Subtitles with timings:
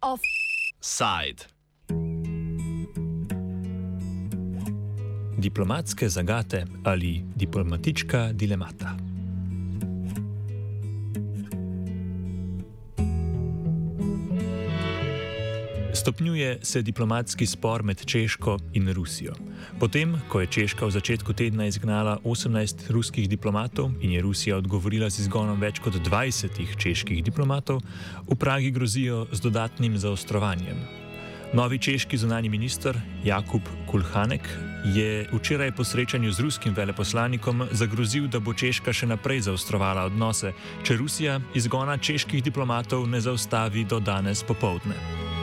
[0.00, 1.44] Offside.
[5.38, 9.03] Diplomatske zagate ali diplomatička dilemata.
[15.94, 19.32] Stopnjuje se diplomatski spor med Češko in Rusijo.
[19.80, 25.10] Potem, ko je Češka v začetku tedna izgnala 18 ruskih diplomatov in je Rusija odgovorila
[25.10, 27.78] z izgonom več kot 20 čeških diplomatov,
[28.26, 30.82] v Pragi grozijo z dodatnim zaostrovanjem.
[31.54, 34.42] Novi češki zunani minister Jakub Kulhanek
[34.84, 40.50] je včeraj po srečanju z ruskim veleposlanikom zagrozil, da bo Češka še naprej zaostrovala odnose,
[40.82, 45.33] če Rusija izgona čeških diplomatov ne zaustavi do danes popovdne.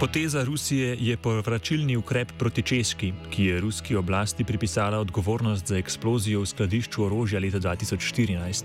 [0.00, 6.40] Poteza Rusije je povračilni ukrep proti Češki, ki je ruski oblasti pripisala odgovornost za eksplozijo
[6.40, 8.64] v skladišču orožja leta 2014.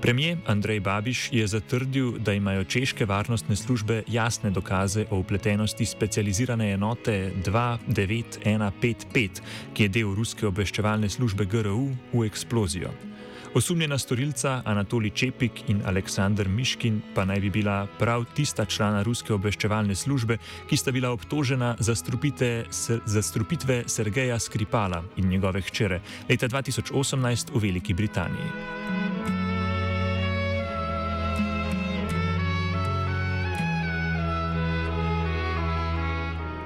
[0.00, 6.72] Premijer Andrej Babiš je zatrdil, da imajo češke varnostne službe jasne dokaze o upletenosti specializirane
[6.72, 9.28] enote 29155,
[9.74, 13.09] ki je del ruske obveščevalne službe GRU, v eksplozijo.
[13.54, 19.34] Osumljena storilca Anatolij Čepik in Aleksandr Miškin pa naj bi bila prav tista člana ruske
[19.34, 20.38] obveščevalne službe,
[20.70, 27.94] ki sta bila obtožena za strupitve Sergeja Skripala in njegove hčere leta 2018 v Veliki
[27.94, 28.99] Britaniji.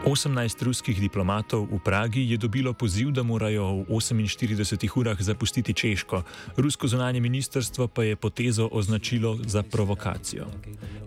[0.04, 6.20] 18 ruskih diplomatov v Pragi je dobilo poziv, da morajo v 48 urah zapustiti Češko.
[6.60, 10.44] Rusko zunanje ministrstvo pa je potezo označilo za provokacijo.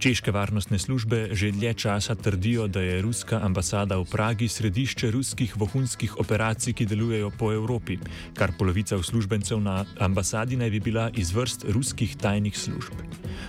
[0.02, 5.54] Češke varnostne službe že dlje časa trdijo, da je ruska ambasada v Pragi središče ruskih
[5.54, 8.02] vohunskih operacij, ki delujejo po Evropi,
[8.34, 12.98] kar polovica uslužbencev na ambasadi naj bi bila iz vrst ruskih tajnih služb.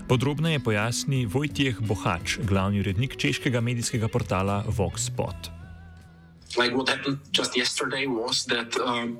[0.08, 5.37] Podrobneje pojasni Vojtjeh Bohač, glavni urednik češkega medijskega portala Voxpot.
[6.56, 9.18] Like what happened just yesterday was that um,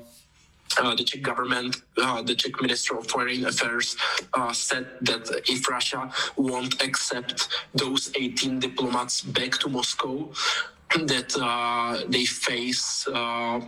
[0.77, 3.95] uh, the Czech government, uh, the Czech Minister of Foreign Affairs,
[4.33, 10.29] uh, said that if Russia won't accept those 18 diplomats back to Moscow,
[10.95, 13.61] that uh, they face uh,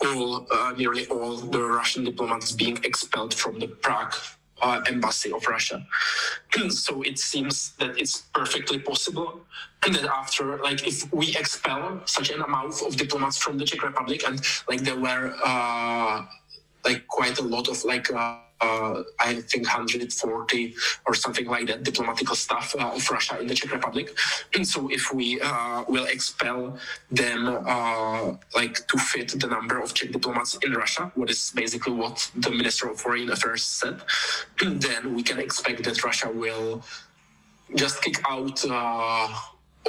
[0.00, 4.14] all, uh, nearly all the Russian diplomats being expelled from the Prague
[4.62, 5.86] uh, embassy of Russia.
[6.70, 9.40] so it seems that it's perfectly possible
[9.82, 14.22] that after, like, if we expel such an amount of diplomats from the Czech Republic,
[14.26, 16.24] and like there were uh,
[16.84, 18.10] like quite a lot of like.
[18.10, 20.74] Uh, uh, I think 140
[21.06, 24.16] or something like that diplomatical staff uh, of Russia in the Czech Republic.
[24.54, 26.78] And so if we uh, will expel
[27.10, 31.92] them uh, like to fit the number of Czech diplomats in Russia, what is basically
[31.92, 34.00] what the Minister of Foreign Affairs said,
[34.60, 36.82] then we can expect that Russia will
[37.74, 39.28] just kick out uh,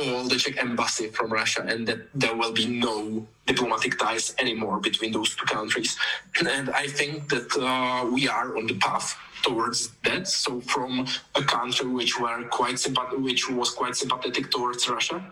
[0.02, 4.80] all the Czech embassy from Russia and that there will be no diplomatic ties anymore
[4.80, 5.98] between those two countries.
[6.40, 10.28] And I think that uh, we are on the path towards that.
[10.28, 11.06] So from
[11.36, 15.24] a country which were quite sympath- which was quite sympathetic towards Russia,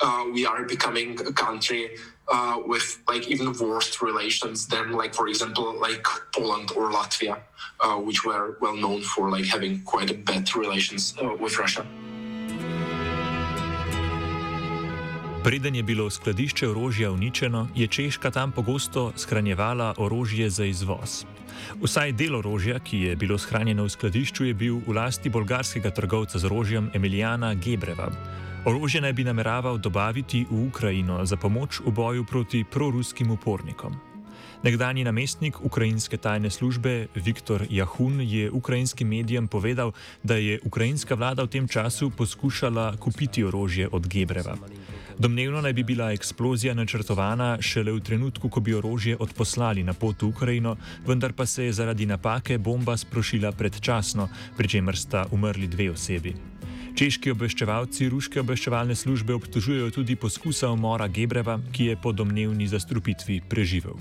[0.00, 1.82] uh, we are becoming a country
[2.30, 7.36] uh, with like even worse relations than like for example like Poland or Latvia,
[7.80, 11.86] uh, which were well known for like having quite a bad relations uh, with Russia.
[15.44, 21.24] Preden je bilo skladišče orožja uničeno, je Češka tam pogosto shranjevala orožje za izvoz.
[21.82, 26.38] Vsaj del orožja, ki je bilo shranjeno v skladišču, je bil v lasti bolgarskega trgovca
[26.38, 28.10] z orožjem Emilijana Gebreva.
[28.66, 33.94] Orožje naj bi nameraval dobaviti v Ukrajino za pomoč v boju proti proruskim upornikom.
[34.62, 41.46] Nekdani namestnik ukrajinske tajne službe Viktor Jahun je ukrajinskim medijem povedal, da je ukrajinska vlada
[41.46, 44.58] v tem času poskušala kupiti orožje od Gebreva.
[45.18, 50.22] Domnevno naj bi bila eksplozija načrtovana šele v trenutku, ko bi orožje odposlali na pot
[50.22, 50.76] v Ukrajino,
[51.06, 56.34] vendar pa se je zaradi napake bomba sprošila predčasno, pri čemer sta umrli dve osebi.
[56.94, 63.40] Češki obveščevalci ruske obveščevalne službe obtožujejo tudi poskusa umora Gebreva, ki je po domnevni zastrupitvi
[63.50, 63.98] preživel.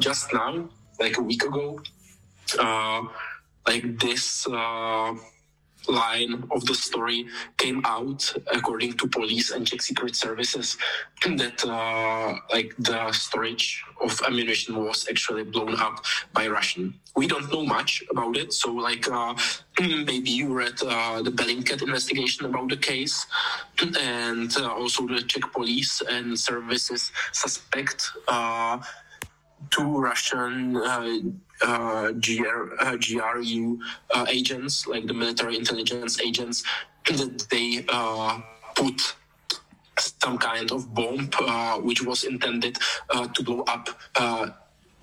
[0.00, 0.68] Just now,
[1.00, 1.76] like a week ago,
[2.56, 3.04] uh,
[3.68, 4.46] like this.
[4.48, 5.33] Uh...
[5.88, 7.26] line of the story
[7.56, 10.76] came out, according to police and Czech secret services,
[11.36, 16.94] that uh, like the storage of ammunition was actually blown up by Russian.
[17.16, 19.34] We don't know much about it, so like uh,
[19.80, 23.26] maybe you read uh, the Bellingcat investigation about the case,
[24.00, 28.78] and uh, also the Czech police and services suspect uh,
[29.74, 31.18] two Russian uh,
[31.62, 33.80] uh, GR, uh, GRU
[34.14, 36.62] uh, agents, like the military intelligence agents,
[37.06, 38.40] that they uh,
[38.76, 39.16] put
[39.98, 42.78] some kind of bomb uh, which was intended
[43.10, 43.88] uh, to blow up.
[44.14, 44.50] Uh,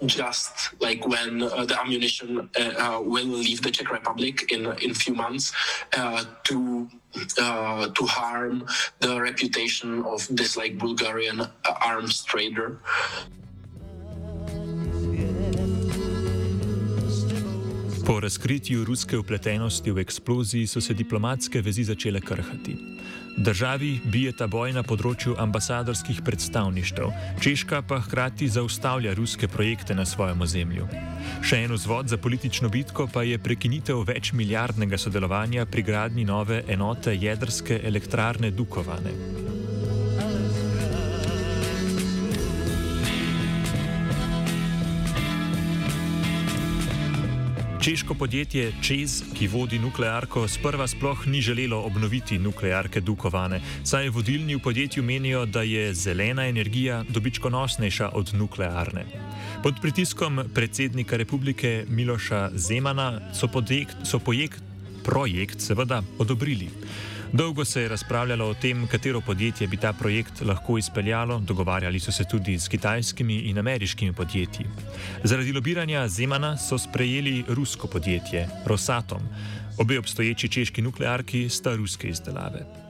[0.08, 4.96] just like when uh, the ammunition uh, uh, will leave the Czech Republic in in
[4.96, 5.54] few months,
[5.96, 6.90] uh, to
[7.38, 8.66] uh, to harm
[9.00, 11.48] the reputation of this like Bulgarian uh,
[11.86, 12.80] arms trader.
[18.06, 22.76] Po razkritju ruske upletenosti v eksploziji so se diplomatske vezi začele krhati.
[23.38, 30.42] Državi bijeta boj na področju ambasadorskih predstavništev, Češka pa hkrati zaustavlja ruske projekte na svojem
[30.42, 30.90] ozemlju.
[31.46, 37.16] Še en vzvod za politično bitko pa je prekinitev večmiljardnega sodelovanja pri gradnji nove enote
[37.16, 39.51] jedrske elektrarne Dukovane.
[47.82, 54.56] Češko podjetje Čez, ki vodi nuklearko, sprva sploh ni želelo obnoviti nuklearke Dukovane, saj vodilni
[54.56, 59.06] v podjetju menijo, da je zelena energija dobičkonosnejša od nuklearne.
[59.64, 64.62] Pod pritiskom predsednika republike Miloša Zemana so, podjekt, so projekt,
[65.04, 66.70] projekt seveda odobrili.
[67.34, 72.12] Dolgo se je razpravljalo o tem, katero podjetje bi ta projekt lahko izpeljalo, dogovarjali so
[72.12, 74.66] se tudi s kitajskimi in ameriškimi podjetji.
[75.24, 79.22] Zaradi lobiranja Zemana so sprejeli rusko podjetje Rosatom.
[79.80, 82.82] Obe obstoječi češki nuklearki sta ruske izdelave.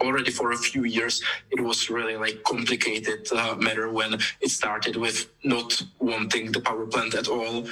[0.00, 4.96] already for a few years it was really like complicated uh, matter when it started
[4.96, 7.64] with not wanting the power plant at all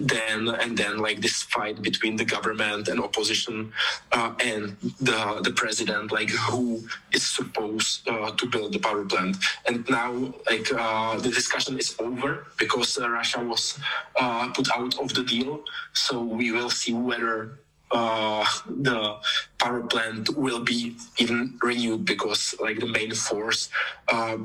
[0.00, 3.72] then and then like this fight between the government and opposition
[4.12, 6.82] uh, and the the president like who
[7.12, 9.36] is supposed uh, to build the power plant.
[9.66, 13.78] And now like uh, the discussion is over because uh, russia was
[14.16, 15.60] uh, put out of the deal.
[15.92, 17.58] So we will see whether
[17.90, 19.16] uh, the
[19.58, 23.68] power plant will be even renewed because like the main force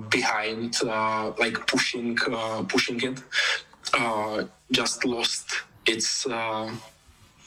[0.10, 0.76] behind
[1.40, 2.16] like pushing
[2.68, 3.24] pushing it
[3.94, 5.46] uh, just lost
[5.86, 6.72] its uh,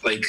[0.05, 0.27] like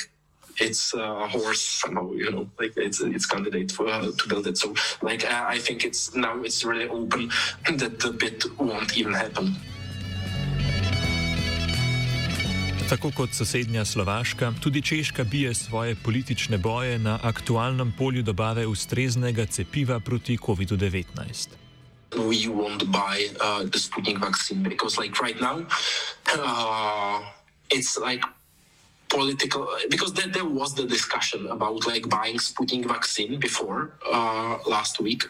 [0.59, 4.57] its uh, horse somehow you know like it's its candidate for uh, to build it
[4.57, 7.31] so like uh, I think it's now it's really open
[7.77, 9.55] that the bid won't even happen.
[12.89, 19.45] Tako kot sosednja Slovaška, tudi Češka bije svoje politične boje na aktualnem polju dobave ustreznega
[19.45, 21.62] cepiva proti COVID-19.
[22.17, 25.65] We won't buy uh, the Sputnik vaccine because, like, right now,
[26.33, 27.23] uh,
[27.69, 28.23] it's like
[29.13, 34.99] political because there, there was the discussion about like buying Sputnik vaccine before uh, last
[34.99, 35.21] week,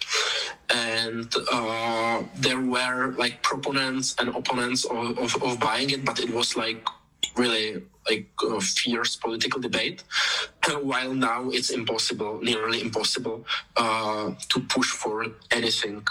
[0.70, 6.34] and uh, there were like proponents and opponents of, of, of buying it, but it
[6.34, 6.88] was like
[7.36, 10.04] really like a fierce political debate.
[10.82, 13.46] While now it's impossible, nearly impossible,
[13.76, 16.06] uh, to push for anything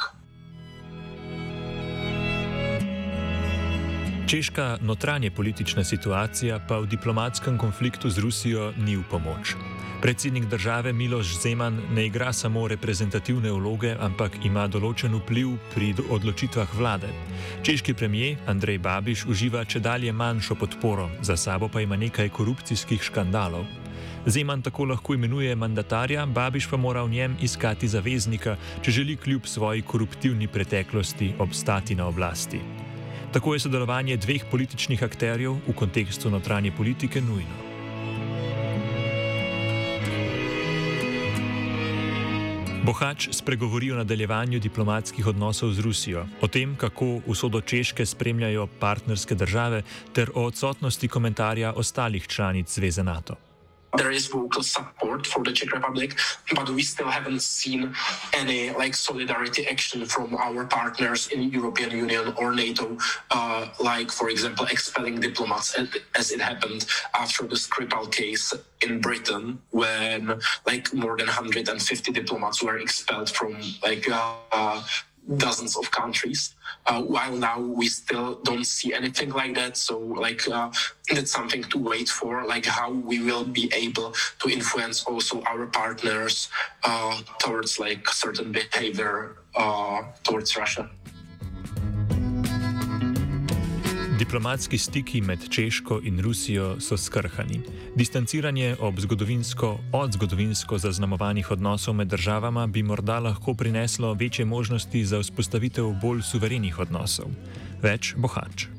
[4.32, 9.52] Češka notranje politična situacija pa v diplomatskem konfliktu z Rusijo ni v pomoč.
[10.00, 16.72] Predsednik države Miloš Zeman ne igra samo reprezentativne vloge, ampak ima določen vpliv pri odločitvah
[16.78, 17.10] vlade.
[17.62, 23.04] Češki premijer Andrej Babiš uživa če dalje manjšo podporo, za sabo pa ima nekaj korupcijskih
[23.04, 23.68] škandalov.
[24.26, 29.44] Zeman tako lahko imenuje mandatarja, Babiš pa mora v njem iskati zaveznika, če želi kljub
[29.44, 32.62] svoji koruptivni preteklosti obstati na oblasti.
[33.32, 37.72] Tako je sodelovanje dveh političnih akterjev v kontekstu notranje politike nujno.
[42.84, 49.34] Bohač spregovori o nadaljevanju diplomatskih odnosov z Rusijo, o tem, kako usodo Češke spremljajo partnerske
[49.34, 53.51] države, ter o odsotnosti komentarja ostalih članic Zveze NATO.
[53.96, 56.18] There is vocal support for the Czech Republic,
[56.54, 57.94] but we still haven't seen
[58.32, 62.96] any like solidarity action from our partners in European Union or NATO,
[63.30, 65.76] uh, like for example expelling diplomats
[66.14, 72.62] as it happened after the Skripal case in Britain, when like more than 150 diplomats
[72.62, 74.82] were expelled from like uh,
[75.36, 76.54] dozens of countries.
[76.86, 79.76] Uh, while now we still don't see anything like that.
[79.76, 80.70] So like uh,
[81.12, 82.44] that's something to wait for.
[82.44, 86.48] Like how we will be able to influence also our partners
[86.84, 90.90] uh, towards like certain behavior uh, towards Russia.
[94.22, 97.60] Diplomatski stiki med Češko in Rusijo so skrhani.
[97.96, 105.18] Distanciranje zgodovinsko, od zgodovinsko zaznamovanih odnosov med državama bi morda lahko prineslo večje možnosti za
[105.18, 107.26] vzpostavitev bolj suverenih odnosov.
[107.82, 108.71] Več bohač.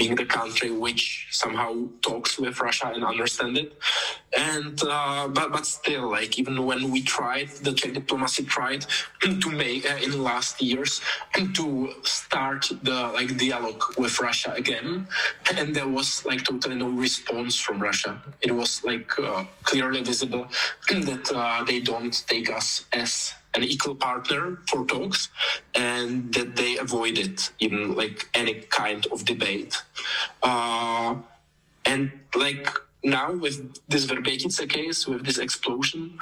[0.00, 3.70] Being the country which somehow talks with Russia and understand it.
[4.36, 8.82] And uh, but but still, like even when we tried, the Czech diplomacy tried
[9.42, 10.92] to make uh, in last years
[11.58, 11.66] to
[12.20, 14.88] start the like dialogue with Russia again,
[15.56, 18.12] and there was like totally no response from Russia.
[18.40, 20.44] It was like uh, clearly visible
[21.08, 22.68] that uh, they don't take us
[23.02, 25.28] as an equal partner for talks
[25.74, 29.82] and that they avoided even like any kind of debate.
[30.42, 31.16] Uh,
[31.84, 32.68] and like
[33.02, 36.18] now with this Verbekitsa case with this explosion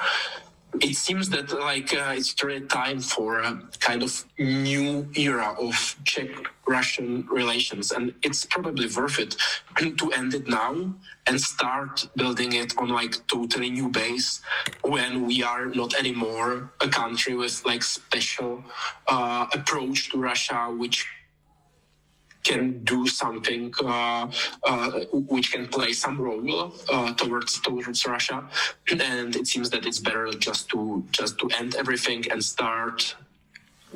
[0.81, 5.95] it seems that like uh, it's really time for a kind of new era of
[6.05, 6.29] Czech
[6.67, 9.35] Russian relations, and it's probably worth it
[9.77, 10.93] to end it now
[11.25, 14.41] and start building it on like totally new base
[14.81, 18.63] when we are not anymore a country with like special
[19.07, 21.07] uh, approach to Russia, which
[22.43, 24.27] can do something uh,
[24.63, 28.43] uh, which can play some role uh, towards towards Russia,
[28.91, 33.15] and it seems that it's better just to just to end everything and start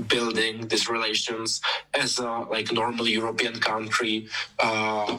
[0.08, 1.62] building these relations
[1.94, 4.28] as a like normal European country
[4.60, 5.18] uh,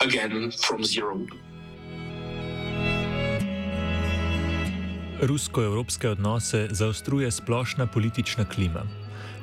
[0.00, 1.26] again from zero.
[5.20, 8.99] Rusko-evropske odnose zaostruje splošna politična klima.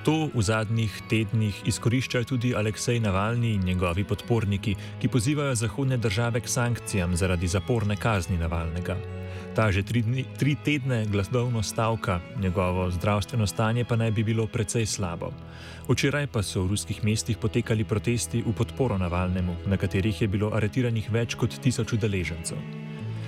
[0.07, 6.41] To v zadnjih tednih izkoriščajo tudi Aleksej Navalni in njegovi podporniki, ki pozivajo zahodne države
[6.41, 8.95] k sankcijam zaradi zaporne kazni Navalnega.
[9.57, 14.47] Ta že tri, dni, tri tedne glasovno stavka, njegovo zdravstveno stanje pa naj bi bilo
[14.47, 15.31] precej slabo.
[15.89, 20.53] Včeraj pa so v ruskih mestih potekali protesti v podporo Navalnemu, na katerih je bilo
[20.53, 22.57] aretiranih več kot tisoč udeležencev.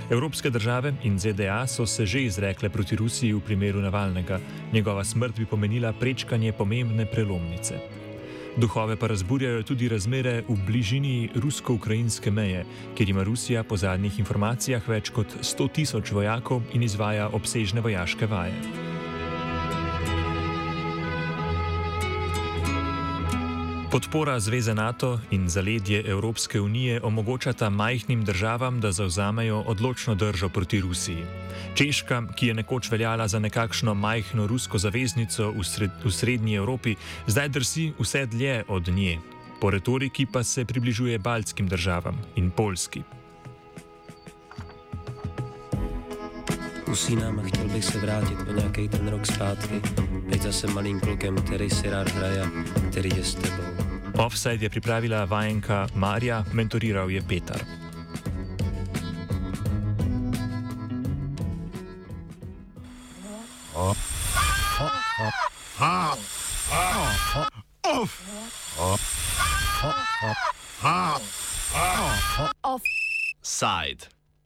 [0.10, 4.40] Evropske države in ZDA so se že izrekle proti Rusiji v primeru Navalnega.
[4.74, 7.78] Njegova smrt bi pomenila prečkanje pomembne prelomnice.
[8.58, 12.66] Duhove pa razburjajo tudi razmere v bližini rusko-ukrajinske meje,
[12.98, 18.26] kjer ima Rusija po zadnjih informacijah več kot 100 tisoč vojakov in izvaja obsežne vojaške
[18.26, 18.89] vaje.
[23.90, 30.82] Podpora Zveze NATO in zaledje Evropske unije omogočata majhnim državam, da zauzamejo odločno držo proti
[30.82, 31.26] Rusiji.
[31.76, 36.96] Češka, ki je nekoč veljala za nekakšno majhno rusko zaveznico v, sred, v srednji Evropi,
[37.28, 39.18] zdaj drsi vse dlje od nje.
[39.62, 43.02] Po retoriki pa se približuje baltskim državam in Poljski.
[46.92, 49.26] Usínám a chtěl bych se vrátit o nějaký ten rok
[50.30, 50.40] zpátky.
[50.40, 52.46] Teď zase malým klukem, který si rád hraje,
[52.90, 53.64] který je s tebou.
[54.18, 57.79] Offside je pripravila vajenka Marja, mentoriral je Petar.